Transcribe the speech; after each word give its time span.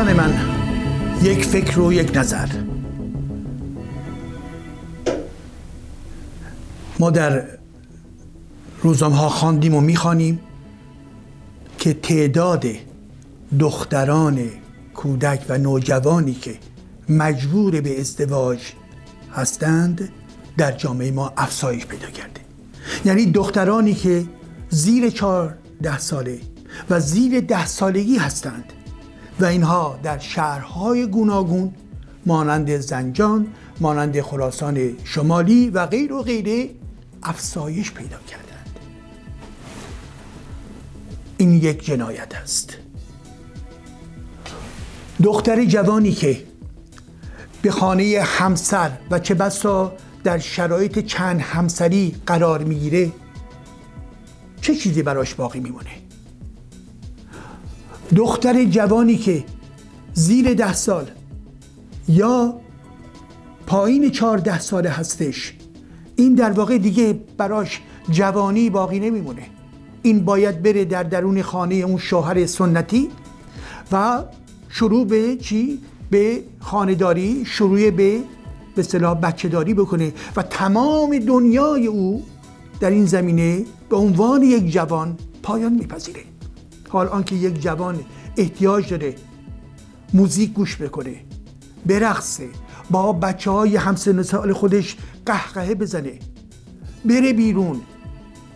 دوستان 0.00 0.16
من 0.16 0.34
یک 1.22 1.44
فکر 1.44 1.80
و 1.80 1.92
یک 1.92 2.16
نظر. 2.16 2.48
ما 6.98 7.10
در 7.10 7.44
روزنامه 8.82 9.16
ها 9.16 9.28
خواندیم 9.28 9.74
و 9.74 9.80
می‌خوانیم 9.80 10.40
که 11.78 11.94
تعداد 11.94 12.66
دختران 13.58 14.40
کودک 14.94 15.44
و 15.48 15.58
نوجوانی 15.58 16.34
که 16.34 16.58
مجبور 17.08 17.80
به 17.80 18.00
ازدواج 18.00 18.58
هستند 19.32 20.08
در 20.56 20.72
جامعه 20.72 21.10
ما 21.10 21.32
افزایش 21.36 21.86
پیدا 21.86 22.10
کرده. 22.10 22.40
یعنی 23.04 23.26
دخترانی 23.26 23.94
که 23.94 24.24
زیر 24.70 25.10
چهارده 25.10 25.98
ساله 25.98 26.40
و 26.90 27.00
زیر 27.00 27.40
ده 27.40 27.66
سالگی 27.66 28.16
هستند 28.16 28.72
و 29.40 29.44
اینها 29.44 29.98
در 30.02 30.18
شهرهای 30.18 31.06
گوناگون 31.06 31.74
مانند 32.26 32.76
زنجان 32.76 33.46
مانند 33.80 34.20
خراسان 34.20 34.90
شمالی 35.04 35.70
و 35.70 35.86
غیر 35.86 36.12
و 36.12 36.22
غیره 36.22 36.70
افزایش 37.22 37.92
پیدا 37.92 38.18
کردند. 38.28 38.78
این 41.36 41.52
یک 41.52 41.84
جنایت 41.84 42.34
است. 42.34 42.76
دختر 45.22 45.64
جوانی 45.64 46.12
که 46.12 46.42
به 47.62 47.70
خانه 47.70 48.20
همسر 48.24 48.90
و 49.10 49.18
چه 49.18 49.34
بسا 49.34 49.92
در 50.24 50.38
شرایط 50.38 50.98
چند 50.98 51.40
همسری 51.40 52.16
قرار 52.26 52.64
می‌گیره 52.64 53.12
چه 54.60 54.74
چیزی 54.74 55.02
براش 55.02 55.34
باقی 55.34 55.60
میمونه؟ 55.60 56.09
دختر 58.16 58.64
جوانی 58.64 59.16
که 59.16 59.44
زیر 60.12 60.54
ده 60.54 60.72
سال 60.74 61.10
یا 62.08 62.54
پایین 63.66 64.10
چهارده 64.10 64.60
ساله 64.60 64.90
هستش. 64.90 65.54
این 66.16 66.34
در 66.34 66.50
واقع 66.50 66.78
دیگه 66.78 67.20
براش 67.36 67.80
جوانی 68.10 68.70
باقی 68.70 69.00
نمیمونه. 69.00 69.42
این 70.02 70.24
باید 70.24 70.62
بره 70.62 70.84
در 70.84 71.02
درون 71.02 71.42
خانه 71.42 71.74
اون 71.74 71.98
شوهر 71.98 72.46
سنتی 72.46 73.08
و 73.92 74.24
شروع 74.68 75.06
به 75.06 75.36
چی؟ 75.36 75.78
به 76.10 76.42
خانداری 76.60 77.44
شروع 77.44 77.90
به 77.90 78.20
به 78.74 78.82
صلاح 78.82 79.20
بچه 79.20 79.48
داری 79.48 79.74
بکنه 79.74 80.12
و 80.36 80.42
تمام 80.42 81.18
دنیای 81.18 81.86
او 81.86 82.22
در 82.80 82.90
این 82.90 83.06
زمینه 83.06 83.64
به 83.88 83.96
عنوان 83.96 84.42
یک 84.42 84.72
جوان 84.72 85.18
پایان 85.42 85.72
میپذیره. 85.72 86.29
حال 86.90 87.06
آنکه 87.08 87.34
یک 87.34 87.60
جوان 87.60 88.00
احتیاج 88.36 88.90
داره 88.90 89.14
موزیک 90.14 90.52
گوش 90.52 90.76
بکنه 90.76 91.14
برقصه 91.86 92.48
با 92.90 93.12
بچه 93.12 93.50
های 93.50 93.76
همسن 93.76 94.22
سال 94.22 94.52
خودش 94.52 94.96
قهقهه 95.26 95.74
بزنه 95.74 96.18
بره 97.04 97.32
بیرون 97.32 97.80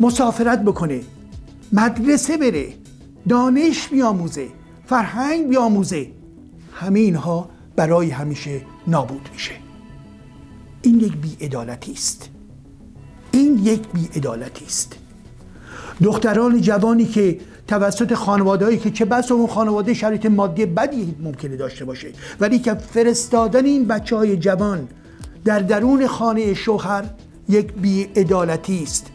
مسافرت 0.00 0.62
بکنه 0.62 1.00
مدرسه 1.72 2.36
بره 2.36 2.72
دانش 3.28 3.88
بیاموزه 3.88 4.48
فرهنگ 4.86 5.48
بیاموزه 5.48 6.10
همه 6.72 7.00
اینها 7.00 7.50
برای 7.76 8.10
همیشه 8.10 8.60
نابود 8.86 9.28
میشه. 9.32 9.54
این 10.82 11.00
یک 11.00 11.16
بیعدالتی 11.16 11.92
است. 11.92 12.30
این 13.32 13.58
یک 13.58 13.88
بیعدالتی 13.88 14.64
است. 14.64 14.96
دختران 16.02 16.60
جوانی 16.60 17.04
که 17.04 17.38
توسط 17.68 18.14
خانوادهایی 18.14 18.78
که 18.78 18.90
چه 18.90 19.04
بس 19.04 19.32
اون 19.32 19.46
خانواده 19.46 19.94
شرایط 19.94 20.26
مادی 20.26 20.66
بدی 20.66 21.14
ممکنه 21.22 21.56
داشته 21.56 21.84
باشه 21.84 22.08
ولی 22.40 22.58
که 22.58 22.74
فرستادن 22.74 23.64
این 23.64 23.84
بچه 23.84 24.16
های 24.16 24.36
جوان 24.36 24.88
در 25.44 25.58
درون 25.58 26.06
خانه 26.06 26.54
شوهر 26.54 27.04
یک 27.48 27.72
بیعدالتی 27.72 28.82
است. 28.82 29.06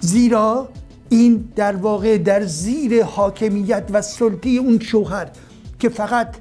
زیرا 0.00 0.68
این 1.08 1.48
در 1.56 1.76
واقع 1.76 2.18
در 2.18 2.44
زیر 2.44 3.04
حاکمیت 3.04 3.84
و 3.92 4.02
سلطه 4.02 4.48
اون 4.48 4.78
شوهر 4.78 5.28
که 5.78 5.88
فقط 5.88 6.36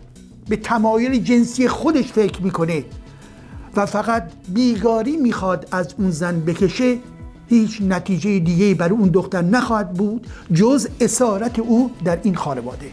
به 0.50 0.56
تمایل 0.56 1.24
جنسی 1.24 1.68
خودش 1.68 2.12
فکر 2.12 2.42
می‌کنه 2.42 2.86
و 3.76 3.86
فقط 3.86 4.24
بیگاری 4.48 5.18
می‌خواد 5.18 5.68
از 5.72 5.96
اون 5.98 6.12
زن 6.12 6.40
بکشه 6.40 6.98
هیچ 7.50 7.82
نتیجه 7.82 8.40
دیگه 8.40 8.74
برای 8.74 8.98
اون 8.98 9.10
دختر 9.10 9.42
نخواهد 9.42 9.94
بود 9.94 10.28
جز 10.54 10.88
اسارت 11.00 11.60
او 11.60 11.92
در 12.06 12.20
این 12.24 12.36
خانواده. 12.36 12.92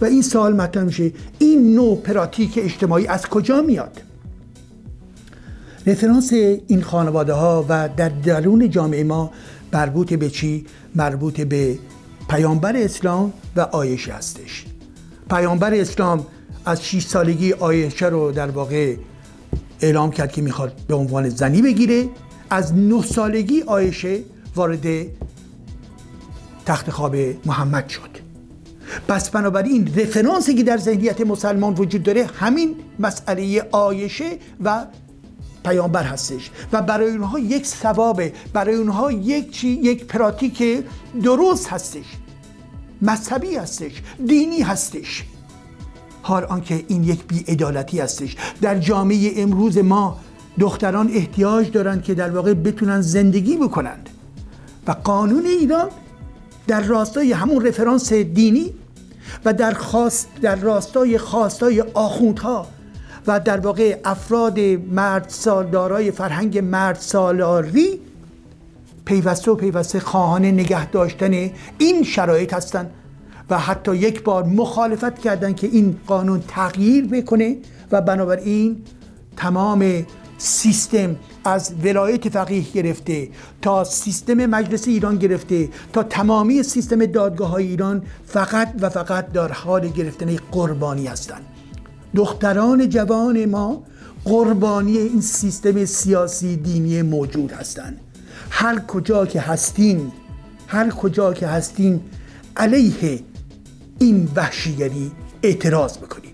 و 0.00 0.04
این 0.04 0.22
سال 0.22 0.56
مطرح 0.56 0.84
میشه 0.84 1.12
این 1.38 1.74
نوع 1.74 1.96
پراتیک 1.96 2.58
اجتماعی 2.62 3.06
از 3.06 3.26
کجا 3.26 3.62
میاد؟ 3.62 4.02
رفرانس 5.86 6.32
این 6.66 6.82
خانواده 6.82 7.32
ها 7.32 7.66
و 7.68 7.88
در 7.96 8.08
درون 8.08 8.70
جامعه 8.70 9.04
ما 9.04 9.30
مربوط 9.72 10.14
به 10.14 10.30
چی؟ 10.30 10.66
مربوط 10.94 11.40
به 11.40 11.78
پیامبر 12.30 12.76
اسلام 12.76 13.32
و 13.56 13.60
آیشه 13.60 14.12
هستش. 14.12 14.64
پیامبر 15.30 15.74
اسلام 15.74 16.26
از 16.64 16.84
6 16.86 17.02
سالگی 17.02 17.52
آیشه 17.52 18.06
رو 18.06 18.32
در 18.32 18.50
واقع 18.50 18.96
اعلام 19.80 20.10
کرد 20.10 20.32
که 20.32 20.42
می‌خواد 20.42 20.72
به 20.88 20.94
عنوان 20.94 21.28
زنی 21.28 21.62
بگیره. 21.62 22.08
از 22.50 22.74
نه 22.74 23.02
سالگی 23.02 23.62
آیشه 23.62 24.20
وارد 24.56 24.86
تخت 26.66 26.90
خواب 26.90 27.16
محمد 27.46 27.88
شد. 27.88 28.10
پس 29.08 29.30
بنابراین 29.30 29.94
رفرانسی 29.96 30.54
که 30.54 30.62
در 30.62 30.76
ذهنیت 30.76 31.20
مسلمان 31.20 31.74
وجود 31.74 32.02
داره 32.02 32.26
همین 32.26 32.76
مسئله 32.98 33.68
آیشه 33.72 34.38
و 34.64 34.86
پیامبر 35.64 36.02
هستش 36.02 36.50
و 36.72 36.82
برای 36.82 37.10
اونها 37.10 37.38
یک 37.38 37.66
ثوابه 37.66 38.32
برای 38.52 38.74
اونها 38.74 39.12
یک 39.12 39.50
چی 39.50 39.68
یک 39.68 40.04
پراتیک 40.04 40.84
درست 41.22 41.68
هستش. 41.68 42.04
مذهبی 43.02 43.56
هستش 43.56 44.02
دینی 44.26 44.60
هستش. 44.60 45.24
حال 46.22 46.44
آنکه 46.44 46.84
این 46.88 47.04
یک 47.04 47.24
بیعدالتی 47.24 48.00
هستش. 48.00 48.36
در 48.60 48.78
جامعه 48.78 49.32
امروز 49.36 49.78
ما 49.78 50.20
دختران 50.60 51.10
احتیاج 51.14 51.70
دارند 51.70 52.02
که 52.02 52.14
در 52.14 52.30
واقع 52.30 52.54
بتونن 52.54 53.00
زندگی 53.00 53.56
بکنند. 53.56 54.08
و 54.86 54.92
قانون 54.92 55.46
ایران 55.46 55.88
در 56.66 56.80
راستای 56.80 57.32
همون 57.32 57.66
رفرانس 57.66 58.12
دینی 58.12 58.74
و 59.44 59.52
در, 59.52 59.72
خواست 59.72 60.28
در 60.42 60.56
راستای 60.56 61.18
خواستای 61.18 61.80
آخوندها 61.94 62.66
و 63.26 63.40
در 63.40 63.60
واقع 63.60 63.98
افراد 64.04 64.60
مرد 64.90 65.24
سالدارای 65.28 66.10
فرهنگ 66.10 66.58
مرد 66.58 66.96
سالاری 66.96 68.00
پیوسته 69.04 69.50
و 69.50 69.54
پیوسته 69.54 70.00
خواهان 70.00 70.44
نگه 70.44 70.90
داشتن 70.90 71.50
این 71.78 72.02
شرایط 72.04 72.54
هستند 72.54 72.90
و 73.50 73.58
حتی 73.58 73.96
یک 73.96 74.22
بار 74.22 74.44
مخالفت 74.44 75.18
کردند 75.18 75.56
که 75.56 75.66
این 75.66 75.96
قانون 76.06 76.42
تغییر 76.48 77.06
بکنه 77.06 77.56
و 77.92 78.00
بنابراین 78.00 78.82
تمام 79.36 80.04
سیستم 80.42 81.16
از 81.44 81.72
ولایت 81.84 82.28
فقیه 82.28 82.64
گرفته 82.74 83.28
تا 83.62 83.84
سیستم 83.84 84.46
مجلس 84.46 84.88
ایران 84.88 85.16
گرفته 85.16 85.68
تا 85.92 86.02
تمامی 86.02 86.62
سیستم 86.62 87.06
دادگاه 87.06 87.48
های 87.48 87.66
ایران 87.66 88.02
فقط 88.26 88.74
و 88.80 88.88
فقط 88.88 89.32
در 89.32 89.52
حال 89.52 89.88
گرفتن 89.88 90.36
قربانی 90.52 91.06
هستند. 91.06 91.42
دختران 92.14 92.88
جوان 92.88 93.44
ما 93.44 93.82
قربانی 94.24 94.98
این 94.98 95.20
سیستم 95.20 95.84
سیاسی 95.84 96.56
دینی 96.56 97.02
موجود 97.02 97.52
هستند. 97.52 98.00
هر 98.50 98.78
کجا 98.78 99.26
که 99.26 99.40
هستین 99.40 100.12
هر 100.66 100.90
کجا 100.90 101.32
که 101.32 101.46
هستین 101.46 102.00
علیه 102.56 103.20
این 103.98 104.28
وحشیگری 104.36 105.10
اعتراض 105.42 105.98
بکنیم 105.98 106.29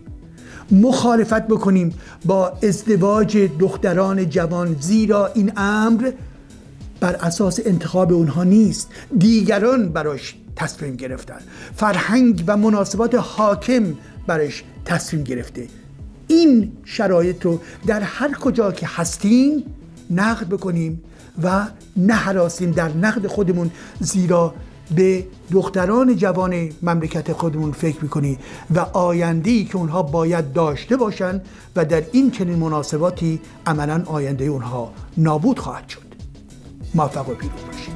مخالفت 0.70 1.46
بکنیم 1.46 1.94
با 2.24 2.52
ازدواج 2.62 3.36
دختران 3.58 4.28
جوان 4.30 4.76
زیرا 4.80 5.26
این 5.26 5.52
امر 5.56 6.10
بر 7.00 7.14
اساس 7.14 7.60
انتخاب 7.64 8.12
اونها 8.12 8.44
نیست. 8.44 8.88
دیگران 9.18 9.88
براش 9.88 10.34
تصمیم 10.56 10.96
گرفتن. 10.96 11.38
فرهنگ 11.76 12.44
و 12.46 12.56
مناسبات 12.56 13.14
حاکم 13.14 13.94
برش 14.26 14.64
تصمیم 14.84 15.22
گرفته. 15.22 15.68
این 16.28 16.72
شرایط 16.84 17.44
رو 17.44 17.60
در 17.86 18.00
هر 18.00 18.32
کجا 18.32 18.72
که 18.72 18.86
هستیم 18.86 19.64
نقد 20.10 20.48
بکنیم 20.48 21.02
و 21.42 21.66
نهراسیم 21.96 22.70
در 22.70 22.88
نقد 22.88 23.26
خودمون 23.26 23.70
زیرا 24.00 24.54
به 24.94 25.24
دختران 25.50 26.16
جوان 26.16 26.68
مملکت 26.82 27.32
خودمون 27.32 27.72
فکر 27.72 28.02
می‌کنی 28.02 28.38
و 28.74 28.80
آینده 28.80 29.64
که 29.64 29.76
اونها 29.76 30.02
باید 30.02 30.52
داشته 30.52 30.96
باشن 30.96 31.42
و 31.76 31.84
در 31.84 32.02
این 32.12 32.30
چنین 32.30 32.58
مناسباتی 32.58 33.40
عملا 33.66 34.02
آینده 34.06 34.44
اونها 34.44 34.92
نابود 35.16 35.58
خواهد 35.58 35.88
شد. 35.88 36.06
موفق 36.94 37.28
و 37.28 37.34
پیروز 37.34 37.60
باشید. 37.66 37.95